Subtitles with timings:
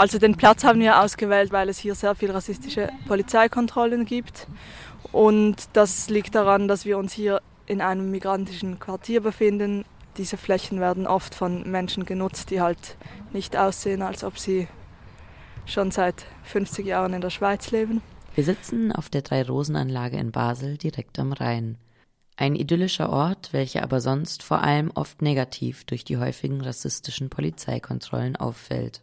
[0.00, 4.46] Also den Platz haben wir ausgewählt, weil es hier sehr viele rassistische Polizeikontrollen gibt.
[5.12, 9.84] Und das liegt daran, dass wir uns hier in einem migrantischen Quartier befinden.
[10.16, 12.96] Diese Flächen werden oft von Menschen genutzt, die halt
[13.34, 14.68] nicht aussehen, als ob sie
[15.66, 18.00] schon seit 50 Jahren in der Schweiz leben.
[18.34, 21.76] Wir sitzen auf der Drei-Rosen-Anlage in Basel direkt am Rhein.
[22.36, 28.36] Ein idyllischer Ort, welcher aber sonst vor allem oft negativ durch die häufigen rassistischen Polizeikontrollen
[28.36, 29.02] auffällt.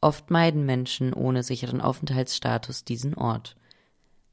[0.00, 3.56] Oft meiden Menschen ohne sicheren Aufenthaltsstatus diesen Ort.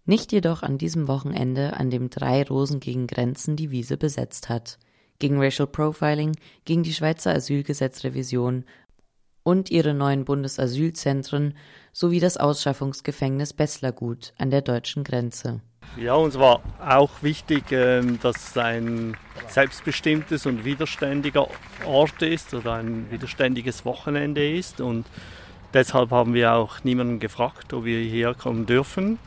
[0.05, 4.77] Nicht jedoch an diesem Wochenende, an dem drei Rosen gegen Grenzen die Wiese besetzt hat.
[5.17, 8.65] Gegen Racial Profiling, gegen die Schweizer Asylgesetzrevision
[9.41, 11.55] und ihre neuen Bundesasylzentren
[11.93, 15.61] sowie das Ausschaffungsgefängnis Besslergut an der deutschen Grenze.
[15.97, 19.15] Ja, uns war auch wichtig, ähm, dass es ein
[19.47, 21.47] selbstbestimmtes und widerständiger
[21.85, 24.81] Ort ist oder ein widerständiges Wochenende ist.
[24.81, 25.05] Und
[25.75, 29.19] deshalb haben wir auch niemanden gefragt, ob wir hierher kommen dürfen.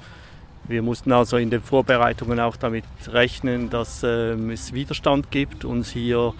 [0.66, 5.90] Wir mussten also in den Vorbereitungen auch damit rechnen, dass ähm, es Widerstand gibt, uns
[5.90, 6.34] hier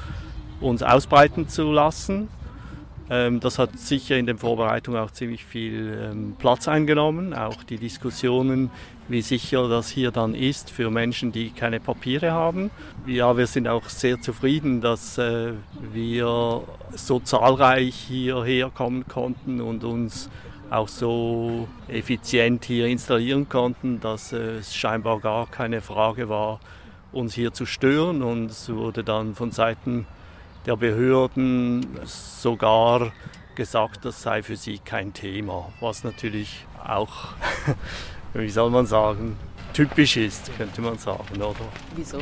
[0.61, 2.29] uns ausbreiten zu lassen.
[3.11, 7.33] Ähm, das hat sicher in den Vorbereitungen auch ziemlich viel ähm, Platz eingenommen.
[7.33, 8.71] Auch die Diskussionen,
[9.09, 12.71] wie sicher das hier dann ist für Menschen, die keine Papiere haben.
[13.07, 15.53] Ja, wir sind auch sehr zufrieden, dass äh,
[15.93, 16.63] wir
[16.95, 20.29] so zahlreich hierher kommen konnten und uns
[20.71, 26.61] auch so effizient hier installieren konnten, dass es scheinbar gar keine Frage war,
[27.11, 28.23] uns hier zu stören.
[28.23, 30.07] Und es wurde dann von Seiten
[30.69, 33.13] der Behörden sogar
[33.55, 37.33] gesagt, das sei für sie kein Thema, was natürlich auch,
[38.35, 39.39] wie soll man sagen,
[39.73, 41.55] typisch ist, könnte man sagen, oder?
[41.97, 42.19] Wieso?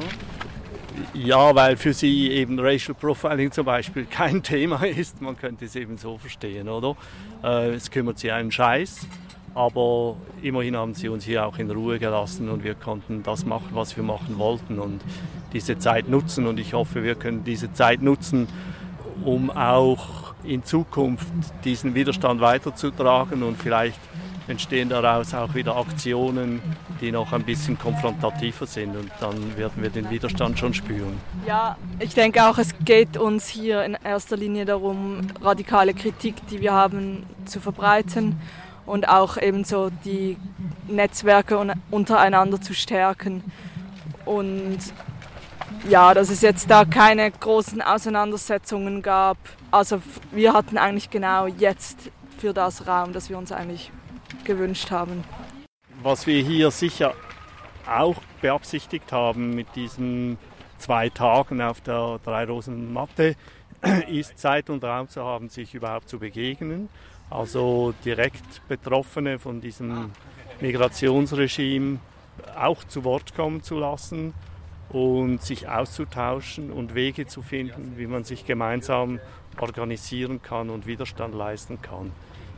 [1.12, 5.20] Ja, weil für sie eben Racial Profiling zum Beispiel kein Thema ist.
[5.20, 6.97] Man könnte es eben so verstehen, oder?
[7.42, 9.08] Äh, es kümmert sie einen Scheiß.
[9.56, 13.70] Aber immerhin haben sie uns hier auch in Ruhe gelassen und wir konnten das machen,
[13.72, 15.00] was wir machen wollten und
[15.52, 16.47] diese Zeit nutzen.
[16.47, 18.48] Und ich hoffe, wir können diese Zeit nutzen,
[19.25, 21.26] um auch in Zukunft
[21.65, 24.00] diesen Widerstand weiterzutragen und vielleicht
[24.48, 26.62] entstehen daraus auch wieder Aktionen,
[27.00, 31.19] die noch ein bisschen konfrontativer sind und dann werden wir den Widerstand schon spüren.
[31.47, 36.60] Ja, ich denke auch, es geht uns hier in erster Linie darum, radikale Kritik, die
[36.60, 38.41] wir haben, zu verbreiten
[38.87, 40.37] und auch eben so die
[40.87, 43.42] Netzwerke untereinander zu stärken.
[44.25, 44.78] Und
[45.88, 49.37] ja, dass es jetzt da keine großen Auseinandersetzungen gab.
[49.70, 53.91] Also wir hatten eigentlich genau jetzt für das Raum, das wir uns eigentlich
[54.44, 55.25] gewünscht haben.
[56.03, 57.15] Was wir hier sicher
[57.88, 60.38] auch beabsichtigt haben mit diesen
[60.78, 63.36] zwei Tagen auf der Drei-Rosen-Matte,
[64.09, 66.88] ist Zeit und Raum zu haben, sich überhaupt zu begegnen
[67.31, 70.12] also direkt Betroffene von diesem
[70.60, 71.98] Migrationsregime
[72.59, 74.34] auch zu Wort kommen zu lassen
[74.91, 79.20] und sich auszutauschen und Wege zu finden, wie man sich gemeinsam
[79.60, 82.12] organisieren kann und Widerstand leisten kann.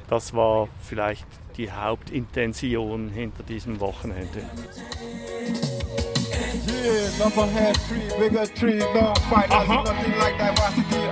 [0.09, 4.43] Das war vielleicht die Hauptintention hinter diesem Wochenende.
[6.69, 7.09] Yeah,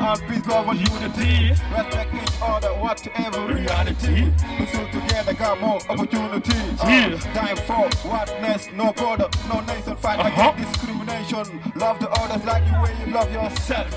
[0.07, 1.49] number head tree, bigger tree, no fight, nothing like diversity and peace, love and unity.
[1.77, 4.33] Respect each other, whatever reality.
[4.59, 6.81] Pursue together, got more opportunities.
[6.83, 7.17] Yeah.
[7.35, 10.53] Time for oneness, no border, no nation, fight uh-huh.
[10.55, 11.73] against discrimination.
[11.77, 13.91] Love the others like the way you love yourself.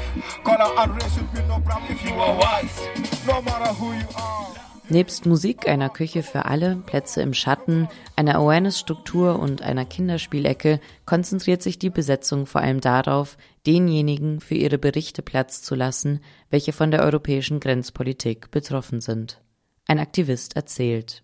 [0.43, 2.79] Color and race should be no problem if you are wise.
[3.25, 4.68] No matter who you are.
[4.91, 11.61] Nebst Musik, einer Küche für alle, Plätze im Schatten, einer Awareness-Struktur und einer Kinderspielecke konzentriert
[11.61, 16.89] sich die Besetzung vor allem darauf, denjenigen für ihre Berichte Platz zu lassen, welche von
[16.89, 19.39] der europäischen Grenzpolitik betroffen sind.
[19.87, 21.23] Ein Aktivist erzählt.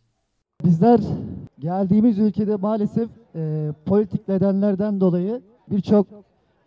[0.63, 0.99] Bizler
[1.59, 6.07] geldiğimiz ülkede maalesef e, politik nedenlerden dolayı birçok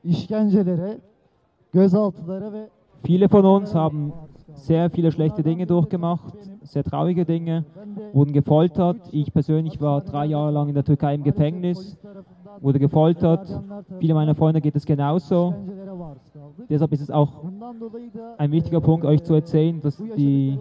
[0.04, 0.98] işkencelere,
[1.72, 2.69] gözaltılara ve
[3.04, 4.12] Viele von uns haben
[4.54, 7.64] sehr viele schlechte Dinge durchgemacht, sehr traurige Dinge,
[8.12, 8.96] wurden gefoltert.
[9.12, 11.96] Ich persönlich war drei Jahre lang in der Türkei im Gefängnis,
[12.61, 13.49] wurde gefoltert.
[13.99, 15.55] Viele meiner Freunde geht es genauso.
[16.69, 17.44] Deshalb ist es auch
[18.38, 20.58] ein wichtiger Punkt, euch zu erzählen, dass die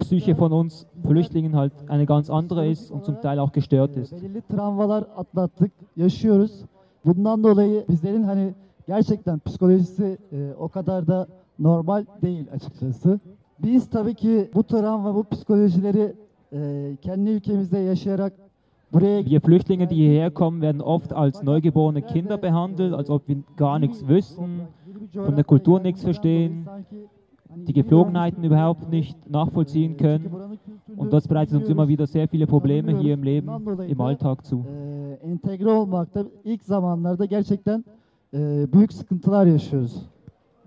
[0.00, 4.14] Psyche von uns Flüchtlingen halt eine ganz andere ist und zum Teil auch gestört ist.
[7.04, 8.54] Bundan dolayı bizlerin hani
[8.86, 11.26] gerçekten psikolojisi e, o kadar da
[11.60, 13.20] normal değil açıkçası.
[13.58, 16.12] Biz tabii ki bu travma, bu psikolojileri
[16.52, 18.32] e, kendi ülkemizde yaşayarak
[18.92, 23.78] Wir Flüchtlinge, die hierher kommen, werden oft als neugeborene Kinder behandelt, als ob wir gar
[23.78, 24.62] nichts wüssten,
[25.12, 26.66] von der Kultur nichts verstehen
[27.54, 30.30] die Geflogenheiten überhaupt nicht nachvollziehen können.
[30.96, 33.48] Und das bereitet uns immer wieder sehr viele Probleme hier im Leben,
[33.88, 34.64] im Alltag zu.
[35.22, 37.84] Entegre olmakta ilk zamanlarda gerçekten
[38.72, 40.06] büyük sıkıntılar yaşıyoruz.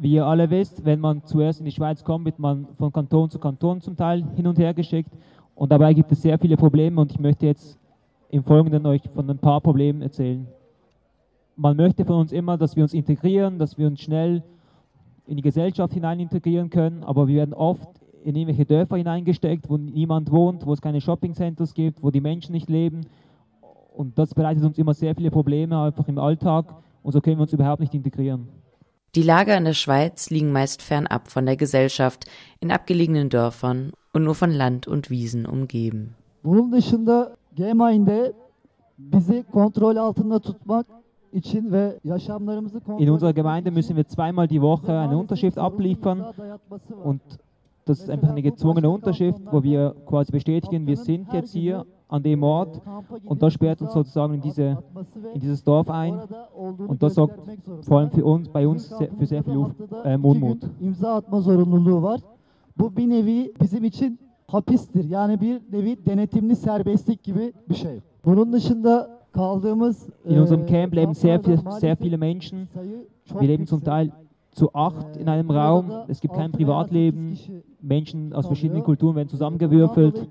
[0.03, 3.29] Wie ihr alle wisst, wenn man zuerst in die Schweiz kommt, wird man von Kanton
[3.29, 5.13] zu Kanton zum Teil hin und her geschickt.
[5.55, 7.79] Und dabei gibt es sehr viele Probleme und ich möchte jetzt
[8.27, 10.45] im Folgenden euch von ein paar Problemen erzählen.
[11.55, 14.44] Man möchte von uns immer, dass wir uns integrieren, dass wir uns schnell
[15.25, 17.88] in die Gesellschaft hinein integrieren können, aber wir werden oft
[18.25, 22.51] in irgendwelche Dörfer hineingesteckt, wo niemand wohnt, wo es keine Shoppingcenters gibt, wo die Menschen
[22.51, 23.05] nicht leben.
[23.95, 27.44] Und das bereitet uns immer sehr viele Probleme einfach im Alltag und so können wir
[27.44, 28.50] uns überhaupt nicht integrieren.
[29.15, 32.25] Die Lager in der Schweiz liegen meist fernab von der Gesellschaft,
[32.60, 36.15] in abgelegenen Dörfern und nur von Land und Wiesen umgeben.
[36.44, 38.33] Bunun dışında Gemeinde
[38.98, 40.88] bizi kontrol altında tutmak
[41.33, 46.24] için ve yaşamlarımızı In unserer Gemeinde müssen wir zweimal die Woche eine Unterschrift abliefern
[47.04, 47.21] und
[47.86, 52.21] das ist einfach eine gezwungene Unterschrift, wo wir quasi bestätigen, wir sind jetzt hier an
[52.21, 52.80] dem Ort
[53.25, 54.77] und das sperrt uns sozusagen in, diese,
[55.33, 56.19] in dieses Dorf ein
[56.88, 57.39] und das sorgt
[57.81, 59.65] vor allem für uns, bei uns sehr, für sehr viel
[60.04, 60.60] äh, Unmut.
[61.04, 62.19] atma zorunluluğu var.
[62.77, 65.10] Bu bir nevi bizim için hapistir.
[65.10, 68.00] Yani bir nevi denetimli serbestlik gibi bir şey.
[68.25, 72.68] Bunun dışında kaldığımız In unserem Camp leben sehr, viel, sehr viele Menschen.
[73.25, 74.12] Wir leben zum Teil
[74.51, 75.86] zu acht in einem Raum.
[76.07, 77.38] Es gibt kein Privatleben.
[77.81, 80.27] Menschen aus verschiedenen Kulturen werden zusammengewürfelt.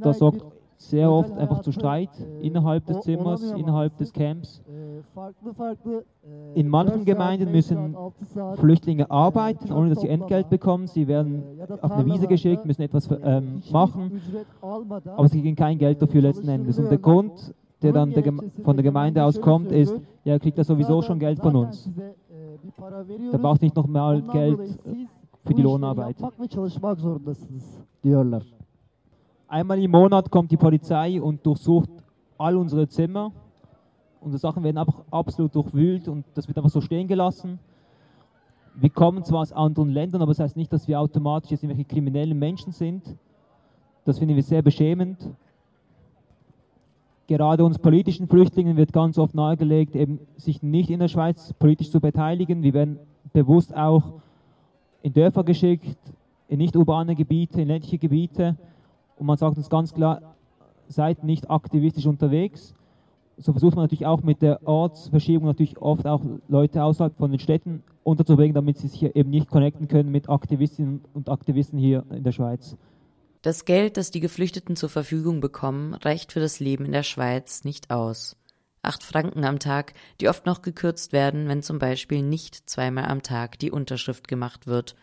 [0.00, 0.44] Das sorgt
[0.76, 2.10] sehr oft einfach zu Streit
[2.40, 4.62] innerhalb des Zimmers, innerhalb des Camps.
[6.54, 7.96] In manchen Gemeinden müssen
[8.56, 10.86] Flüchtlinge arbeiten, ohne dass sie Entgelt bekommen.
[10.86, 11.42] Sie werden
[11.80, 14.20] auf eine Wiese geschickt, müssen etwas ähm, machen,
[14.60, 16.78] aber sie kriegen kein Geld dafür letzten Endes.
[16.78, 18.24] Und der Grund, der dann der
[18.62, 21.90] von der Gemeinde aus kommt, ist, ja, kriegt er sowieso schon Geld von uns.
[23.30, 24.78] Da braucht nicht noch mal Geld
[25.44, 26.16] für die Lohnarbeit.
[29.48, 31.90] Einmal im Monat kommt die Polizei und durchsucht
[32.38, 33.32] all unsere Zimmer.
[34.20, 37.58] Unsere Sachen werden einfach absolut durchwühlt und das wird einfach so stehen gelassen.
[38.74, 41.88] Wir kommen zwar aus anderen Ländern, aber das heißt nicht, dass wir automatisch jetzt irgendwelche
[41.88, 43.02] kriminellen Menschen sind.
[44.04, 45.30] Das finden wir sehr beschämend.
[47.26, 51.90] Gerade uns politischen Flüchtlingen wird ganz oft nahegelegt, eben sich nicht in der Schweiz politisch
[51.90, 52.62] zu beteiligen.
[52.62, 52.98] Wir werden
[53.32, 54.20] bewusst auch
[55.02, 55.98] in Dörfer geschickt,
[56.48, 58.56] in nicht urbane Gebiete, in ländliche Gebiete.
[59.16, 60.34] Und man sagt uns ganz klar,
[60.88, 62.74] seid nicht aktivistisch unterwegs.
[63.36, 67.40] So versucht man natürlich auch mit der Ortsverschiebung natürlich oft auch Leute außerhalb von den
[67.40, 72.22] Städten unterzubringen, damit sie sich eben nicht connecten können mit Aktivistinnen und Aktivisten hier in
[72.22, 72.76] der Schweiz.
[73.42, 77.64] Das Geld, das die Geflüchteten zur Verfügung bekommen, reicht für das Leben in der Schweiz
[77.64, 78.36] nicht aus.
[78.82, 83.22] Acht Franken am Tag, die oft noch gekürzt werden, wenn zum Beispiel nicht zweimal am
[83.22, 84.94] Tag die Unterschrift gemacht wird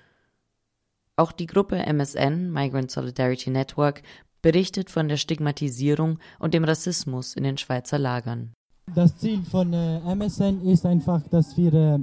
[1.21, 4.01] auch die Gruppe MSN Migrant Solidarity Network
[4.41, 8.53] berichtet von der Stigmatisierung und dem Rassismus in den Schweizer Lagern.
[8.95, 11.99] Das Ziel von äh, MSN ist einfach, dass wir äh,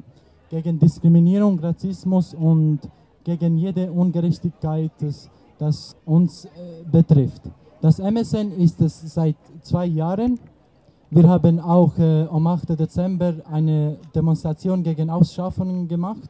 [0.50, 2.78] gegen Diskriminierung, Rassismus und
[3.24, 4.92] gegen jede Ungerechtigkeit,
[5.58, 6.48] das, uns äh,
[6.90, 7.42] betrifft.
[7.82, 10.38] Das MSN ist es seit zwei Jahren.
[11.10, 12.78] Wir haben auch am 8.
[12.78, 16.28] Dezember eine Demonstration gegen Ausschaffungen gemacht.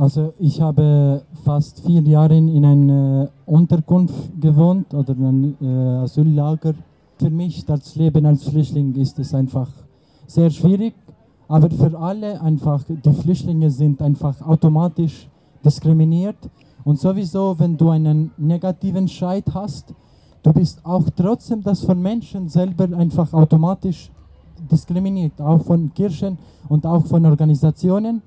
[0.00, 6.72] Also ich habe fast vier Jahre in einer Unterkunft gewohnt oder in einem äh, Asyllager.
[7.18, 9.68] Für mich das Leben als Flüchtling ist es einfach
[10.26, 10.94] sehr schwierig,
[11.48, 15.28] aber für alle einfach, die Flüchtlinge sind einfach automatisch
[15.62, 16.48] diskriminiert.
[16.82, 19.92] Und sowieso, wenn du einen negativen Scheit hast,
[20.42, 24.10] du bist auch trotzdem das von Menschen selber einfach automatisch
[24.72, 26.38] diskriminiert, auch von Kirchen
[26.70, 28.22] und auch von Organisationen.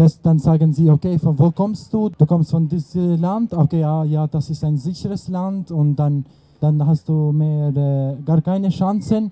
[0.00, 2.08] Das, dann sagen sie, okay, von wo kommst du?
[2.08, 3.52] Du kommst von diesem Land.
[3.52, 6.24] Okay, ja, ja, das ist ein sicheres Land und dann,
[6.58, 9.30] dann hast du mehr, äh, gar keine Chancen.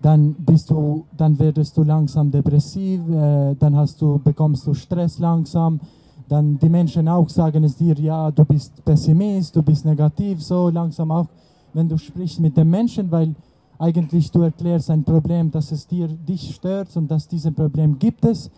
[0.00, 5.18] Dann bist du, dann werdest du langsam depressiv, äh, dann hast du, bekommst du Stress
[5.18, 5.78] langsam.
[6.26, 10.70] Dann die Menschen auch sagen es dir, ja, du bist Pessimist, du bist negativ, so
[10.70, 11.26] langsam auch,
[11.74, 13.34] wenn du sprichst mit den Menschen, weil
[13.78, 18.24] eigentlich du erklärst ein Problem, dass es dir dich stört und dass dieses Problem gibt
[18.24, 18.50] es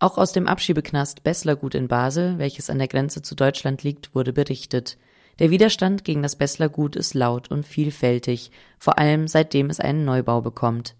[0.00, 4.32] auch aus dem Abschiebeknast Besslergut in Basel, welches an der Grenze zu Deutschland liegt, wurde
[4.32, 4.96] berichtet.
[5.40, 10.40] Der Widerstand gegen das Besslergut ist laut und vielfältig, vor allem seitdem es einen Neubau
[10.40, 10.94] bekommt.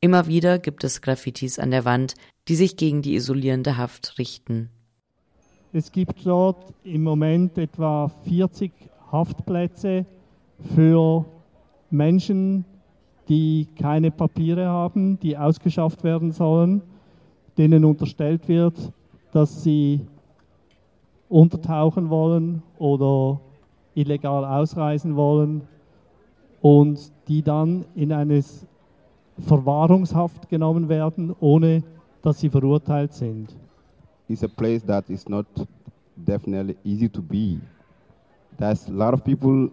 [0.00, 2.14] Immer wieder gibt es Graffitis an der Wand,
[2.48, 4.70] die sich gegen die isolierende Haft richten.
[5.72, 8.72] Es gibt dort im Moment etwa 40
[9.12, 10.06] Haftplätze
[10.74, 11.24] für
[11.90, 12.64] Menschen,
[13.28, 16.82] die keine Papiere haben, die ausgeschafft werden sollen
[17.58, 18.92] denen unterstellt wird,
[19.32, 20.06] dass sie
[21.28, 23.40] untertauchen wollen oder
[23.94, 25.62] illegal ausreisen wollen
[26.60, 28.42] und die dann in eine
[29.38, 31.82] Verwahrungshaft genommen werden, ohne
[32.22, 33.56] dass sie verurteilt sind.
[34.28, 35.46] It's a place that is not
[36.16, 37.60] definitely easy to be.
[38.58, 39.70] There's a lot of people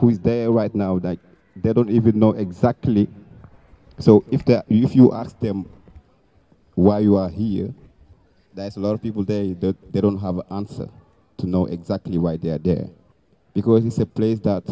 [0.00, 1.18] who is there right now that
[1.62, 3.08] they don't even know exactly.
[3.98, 5.66] So if if you ask them
[6.78, 7.74] why you are here,
[8.54, 10.88] there's a lot of people there that they don't have an answer
[11.36, 12.88] to know exactly why they are there,
[13.52, 14.62] because it's a place that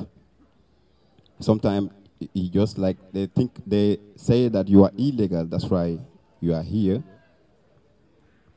[1.41, 1.91] sometimes
[2.33, 5.45] you just like they think they say that you are illegal.
[5.47, 5.99] That's why
[6.41, 7.03] you are here.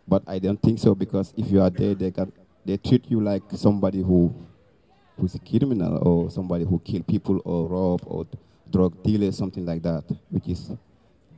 [0.07, 2.31] But I don't think so because if you are there, they can
[2.63, 4.31] they treat you like somebody who
[5.17, 8.27] who's a criminal or somebody who kill people or rob or
[8.69, 10.71] drug dealer, something like that, which is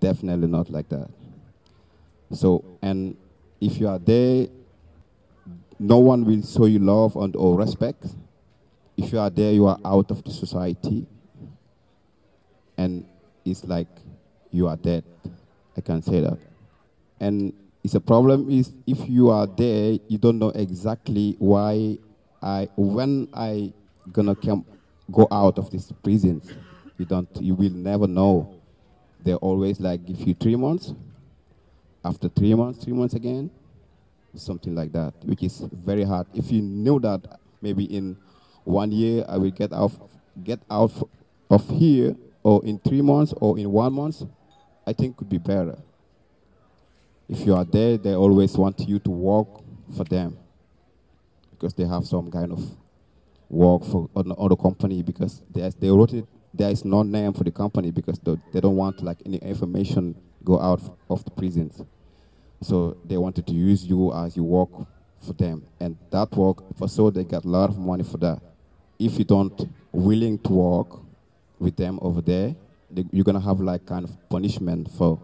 [0.01, 1.10] definitely not like that.
[2.33, 3.15] So, and
[3.59, 4.47] if you are there,
[5.79, 8.05] no one will show you love and or respect.
[8.97, 11.07] If you are there, you are out of the society,
[12.77, 13.05] and
[13.45, 13.88] it's like
[14.51, 15.03] you are dead.
[15.75, 16.38] I can say that.
[17.19, 21.97] And it's a problem is if you are there, you don't know exactly why
[22.41, 23.73] I when I
[24.11, 24.65] gonna come
[25.11, 26.41] go out of this prison.
[26.97, 28.55] You don't you will never know.
[29.23, 30.93] They always like give you three months.
[32.03, 33.51] After three months, three months again,
[34.36, 36.27] something like that, which is very hard.
[36.34, 38.17] If you knew that maybe in
[38.63, 39.91] one year I will get out
[40.43, 40.91] get out
[41.50, 44.24] of here or in three months or in one month,
[44.88, 45.77] I think could be better.
[47.29, 49.48] If you are there, they always want you to work
[49.96, 50.38] for them
[51.51, 52.63] because they have some kind of
[53.50, 57.91] work for other company because they wrote it, there is no name for the company
[57.91, 61.81] because they, don't want like any information go out of the prisons.
[62.62, 64.70] So they wanted to use you as you work
[65.25, 65.63] for them.
[65.79, 68.41] And that work, for so they got a lot of money for that.
[69.00, 71.00] If you don't willing to work
[71.60, 72.55] with them over there,
[72.89, 75.20] they, you're gonna have like kind of punishment for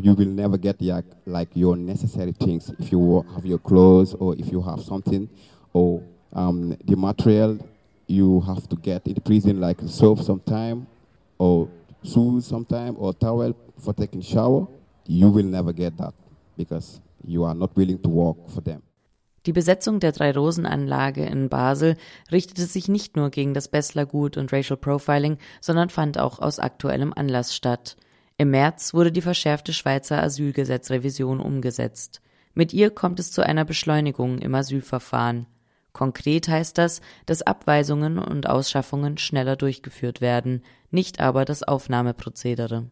[0.00, 4.34] you will never get like, like your necessary things if you have your clothes or
[4.36, 5.28] if you have something
[5.72, 7.58] or um, the material
[8.06, 10.86] you have to get in prison like soap sometime
[11.38, 11.68] or
[12.02, 14.66] shoes sometime or towel for taking shower
[15.06, 16.14] you will never get that
[16.56, 18.82] because you are not willing to work for them
[19.46, 21.96] Die Besetzung der Drei-Rosen-Anlage in Basel
[22.32, 27.12] richtete sich nicht nur gegen das Besslergut und Racial Profiling, sondern fand auch aus aktuellem
[27.14, 27.96] Anlass statt.
[28.38, 32.20] Im März wurde die verschärfte Schweizer Asylgesetzrevision umgesetzt.
[32.54, 35.46] Mit ihr kommt es zu einer Beschleunigung im Asylverfahren.
[35.96, 42.90] Konkret heißt das, dass Abweisungen und Ausschaffungen schneller durchgeführt werden, nicht aber das Aufnahmeprozedere.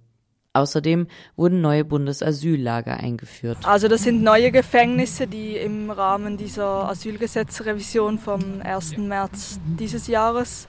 [0.54, 3.58] Außerdem wurden neue Bundesasyllager eingeführt.
[3.64, 8.96] Also das sind neue Gefängnisse, die im Rahmen dieser Asylgesetzrevision vom 1.
[8.96, 10.66] März dieses Jahres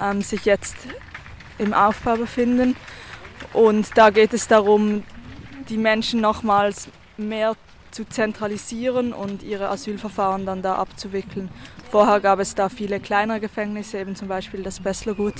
[0.00, 0.76] ähm, sich jetzt
[1.58, 2.76] im Aufbau befinden.
[3.52, 5.02] Und da geht es darum,
[5.68, 7.56] die Menschen nochmals mehr
[7.90, 11.48] zu zentralisieren und ihre Asylverfahren dann da abzuwickeln.
[11.90, 15.34] Vorher gab es da viele kleinere Gefängnisse, eben zum Beispiel das Besslergut.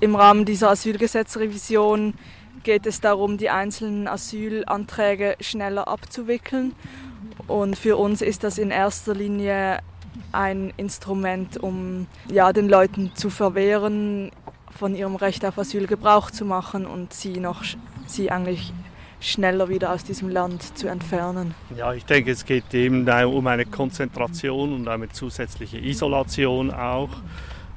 [0.00, 2.14] Im Rahmen dieser Asylgesetzrevision
[2.62, 6.74] geht es darum, die einzelnen Asylanträge schneller abzuwickeln.
[7.46, 9.78] Und für uns ist das in erster Linie
[10.32, 14.30] ein Instrument, um ja, den Leuten zu verwehren,
[14.70, 17.62] von ihrem Recht auf Asyl Gebrauch zu machen und sie noch
[18.06, 18.72] sie eigentlich
[19.24, 21.54] schneller wieder aus diesem Land zu entfernen.
[21.76, 27.10] Ja, ich denke, es geht eben um eine Konzentration und eine zusätzliche Isolation auch.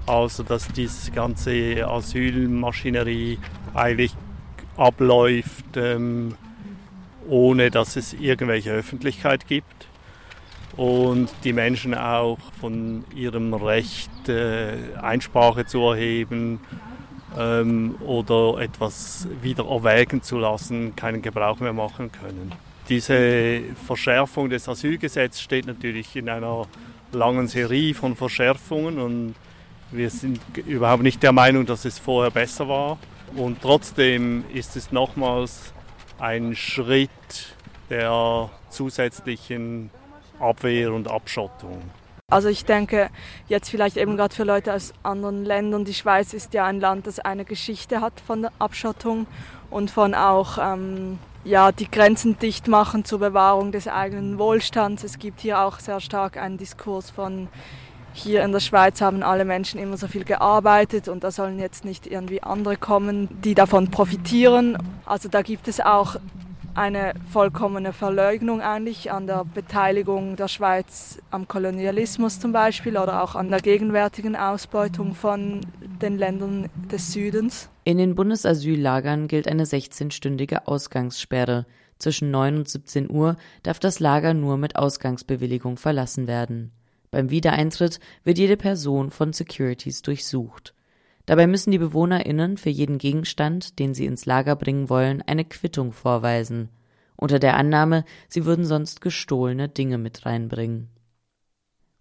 [0.05, 3.39] Also, dass diese ganze Asylmaschinerie
[3.73, 4.15] eigentlich
[4.77, 6.35] abläuft, ähm,
[7.27, 9.87] ohne dass es irgendwelche Öffentlichkeit gibt
[10.77, 16.59] und die Menschen auch von ihrem Recht äh, Einsprache zu erheben
[17.35, 22.51] ähm, oder etwas wieder erwägen zu lassen, keinen Gebrauch mehr machen können.
[22.89, 26.67] Diese Verschärfung des Asylgesetzes steht natürlich in einer
[27.11, 29.35] langen Serie von Verschärfungen und
[29.91, 32.97] wir sind überhaupt nicht der Meinung, dass es vorher besser war.
[33.35, 35.73] Und trotzdem ist es nochmals
[36.19, 37.09] ein Schritt
[37.89, 39.89] der zusätzlichen
[40.39, 41.81] Abwehr und Abschottung.
[42.29, 43.09] Also ich denke
[43.47, 47.07] jetzt vielleicht eben gerade für Leute aus anderen Ländern, die Schweiz ist ja ein Land,
[47.07, 49.27] das eine Geschichte hat von der Abschottung
[49.69, 55.05] und von auch ähm, ja, die Grenzen dicht machen zur Bewahrung des eigenen Wohlstands.
[55.05, 57.47] Es gibt hier auch sehr stark einen Diskurs von
[58.11, 61.85] hier in der Schweiz haben alle Menschen immer so viel gearbeitet und da sollen jetzt
[61.85, 64.77] nicht irgendwie andere kommen, die davon profitieren.
[65.05, 66.17] Also da gibt es auch
[66.77, 73.35] eine vollkommene Verleugnung eigentlich an der Beteiligung der Schweiz am Kolonialismus zum Beispiel oder auch
[73.35, 75.61] an der gegenwärtigen Ausbeutung von
[76.01, 77.69] den Ländern des Südens.
[77.83, 81.65] In den Bundesasyllagern gilt eine 16-stündige Ausgangssperre.
[81.97, 86.71] Zwischen 9 und 17 Uhr darf das Lager nur mit Ausgangsbewilligung verlassen werden.
[87.09, 90.75] Beim Wiedereintritt wird jede Person von Securities durchsucht.
[91.27, 95.91] Dabei müssen die BewohnerInnen für jeden Gegenstand, den sie ins Lager bringen wollen, eine Quittung
[95.91, 96.69] vorweisen,
[97.17, 100.87] unter der Annahme, sie würden sonst gestohlene Dinge mit reinbringen.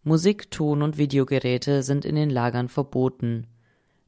[0.05, 3.49] Musik, Ton und Videogeräte sind in den Lagern verboten.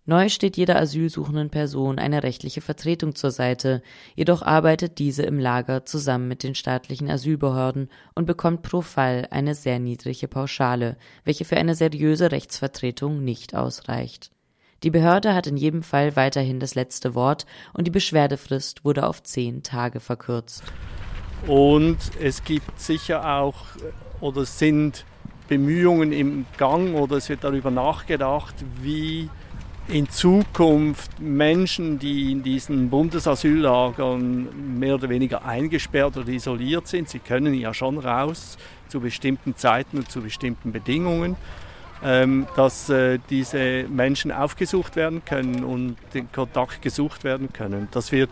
[0.07, 3.83] Neu steht jeder asylsuchenden Person eine rechtliche Vertretung zur Seite,
[4.15, 9.57] jedoch arbeitet diese im Lager zusammen mit den staatlichen Asylbehörden und bekommt pro Fall eine
[9.57, 14.31] sehr niedrige Pauschale, welche für eine seriöse Rechtsvertretung nicht ausreicht.
[14.85, 19.25] Die Behörde hat in jedem Fall weiterhin das letzte Wort und die Beschwerdefrist wurde auf
[19.25, 20.63] zehn Tage verkürzt.
[21.49, 23.57] Und es gibt sicher auch
[24.21, 25.05] oder sind
[25.49, 29.29] Bemühungen im Gang oder es wird darüber nachgedacht, wie
[29.89, 37.19] in Zukunft Menschen, die in diesen Bundesasyllagern mehr oder weniger eingesperrt oder isoliert sind, sie
[37.19, 38.59] können ja schon raus
[38.89, 41.37] zu bestimmten Zeiten und zu bestimmten Bedingungen,
[42.01, 47.89] dass äh, diese Menschen aufgesucht werden können und den Kontakt gesucht werden können.
[47.91, 48.31] Das wird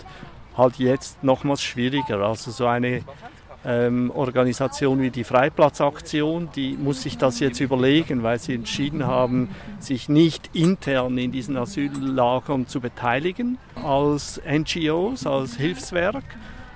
[0.56, 2.20] halt jetzt nochmals schwieriger.
[2.20, 3.02] Also so eine
[3.64, 9.48] ähm, Organisation wie die Freiplatzaktion, die muss sich das jetzt überlegen, weil sie entschieden haben,
[9.80, 16.24] sich nicht intern in diesen Asyllagern zu beteiligen als NGOs, als Hilfswerk.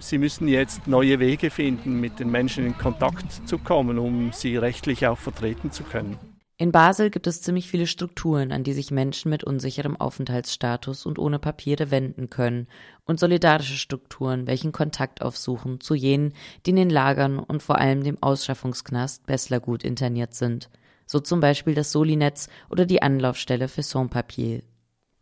[0.01, 4.57] Sie müssen jetzt neue Wege finden, mit den Menschen in Kontakt zu kommen, um sie
[4.57, 6.30] rechtlich auch vertreten zu können.
[6.61, 11.19] In Basel gibt es ziemlich viele Strukturen, an die sich Menschen mit unsicherem Aufenthaltsstatus und
[11.19, 12.67] ohne Papiere wenden können,
[13.07, 16.35] und solidarische Strukturen, welchen Kontakt aufsuchen zu jenen,
[16.67, 20.69] die in den Lagern und vor allem dem Ausschaffungsknast Besslergut interniert sind,
[21.07, 24.62] so zum Beispiel das Solinetz oder die Anlaufstelle für Sans-Papier.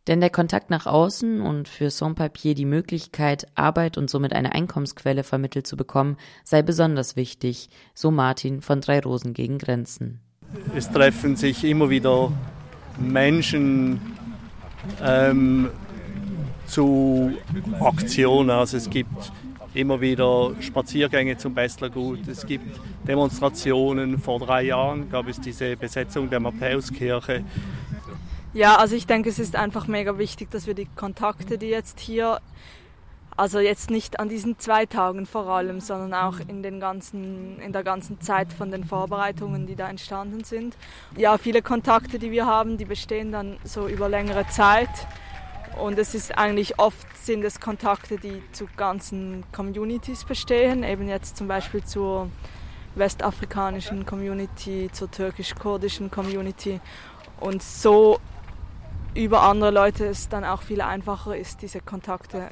[0.09, 5.23] Denn der Kontakt nach außen und für Sans-Papier die Möglichkeit, Arbeit und somit eine Einkommensquelle
[5.23, 10.21] vermittelt zu bekommen, sei besonders wichtig, so Martin von Drei Rosen gegen Grenzen.
[10.75, 12.33] Es treffen sich immer wieder
[12.99, 14.01] Menschen
[15.03, 15.71] ähm,
[16.67, 17.33] zu
[17.81, 18.51] Aktionen.
[18.51, 19.33] Also es gibt
[19.75, 22.27] immer wieder Spaziergänge zum Besslergut.
[22.29, 24.19] Es gibt Demonstrationen.
[24.19, 27.45] Vor drei Jahren gab es diese Besetzung der Matthäuskirche.
[28.55, 32.01] Ja, also ich denke, es ist einfach mega wichtig, dass wir die Kontakte, die jetzt
[32.01, 32.41] hier
[33.39, 37.73] also jetzt nicht an diesen zwei Tagen vor allem, sondern auch in, den ganzen, in
[37.73, 40.77] der ganzen Zeit von den Vorbereitungen, die da entstanden sind.
[41.17, 44.91] Ja, viele Kontakte, die wir haben, die bestehen dann so über längere Zeit.
[45.81, 51.37] Und es ist eigentlich oft sind es Kontakte, die zu ganzen Communities bestehen, eben jetzt
[51.37, 52.31] zum Beispiel zur
[52.97, 56.81] westafrikanischen Community, zur türkisch-kurdischen Community.
[57.39, 58.19] Und so
[59.15, 62.51] über andere Leute es dann auch viel einfacher ist, diese Kontakte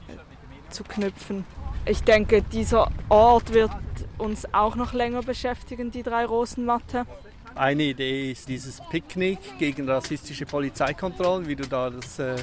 [0.71, 1.45] zu knüpfen.
[1.85, 3.71] Ich denke, dieser Ort wird
[4.19, 7.07] uns auch noch länger beschäftigen, die drei Rosenmatte.
[7.55, 12.37] Eine Idee ist dieses Picknick gegen rassistische Polizeikontrollen, wie du da das äh,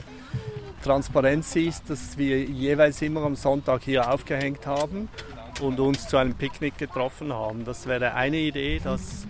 [0.83, 5.09] Transparenz siehst, das wir jeweils immer am Sonntag hier aufgehängt haben
[5.61, 7.63] und uns zu einem Picknick getroffen haben.
[7.63, 9.27] Das wäre eine Idee, das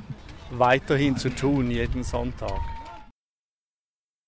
[0.51, 2.59] weiterhin zu tun, jeden Sonntag.